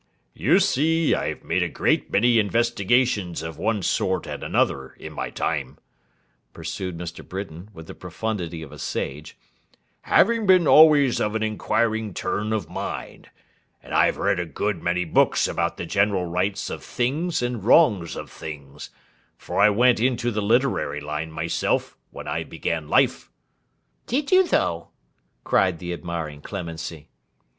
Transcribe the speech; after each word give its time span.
'You 0.33 0.57
see 0.59 1.13
I've 1.13 1.43
made 1.43 1.61
a 1.61 1.69
good 1.69 2.11
many 2.11 2.39
investigations 2.39 3.43
of 3.43 3.59
one 3.59 3.83
sort 3.83 4.25
and 4.25 4.41
another 4.41 4.93
in 4.93 5.13
my 5.13 5.29
time,' 5.29 5.77
pursued 6.53 6.97
Mr. 6.97 7.23
Britain, 7.23 7.69
with 7.71 7.85
the 7.85 7.93
profundity 7.93 8.63
of 8.63 8.71
a 8.71 8.79
sage, 8.79 9.37
'having 10.01 10.47
been 10.47 10.67
always 10.67 11.21
of 11.21 11.35
an 11.35 11.43
inquiring 11.43 12.15
turn 12.15 12.51
of 12.51 12.67
mind; 12.67 13.29
and 13.83 13.93
I've 13.93 14.17
read 14.17 14.39
a 14.39 14.45
good 14.47 14.81
many 14.81 15.05
books 15.05 15.47
about 15.47 15.77
the 15.77 15.85
general 15.85 16.25
Rights 16.25 16.71
of 16.71 16.83
things 16.83 17.43
and 17.43 17.63
Wrongs 17.63 18.15
of 18.15 18.31
things, 18.31 18.89
for 19.37 19.61
I 19.61 19.69
went 19.69 19.99
into 19.99 20.31
the 20.31 20.41
literary 20.41 20.99
line 20.99 21.31
myself, 21.31 21.95
when 22.09 22.27
I 22.27 22.43
began 22.43 22.87
life.' 22.87 23.29
'Did 24.07 24.31
you 24.31 24.47
though!' 24.47 24.87
cried 25.43 25.77
the 25.77 25.93
admiring 25.93 26.41
Clemency. 26.41 27.09